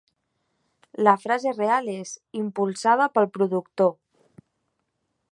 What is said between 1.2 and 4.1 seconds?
frase real és "impulsada pel productor".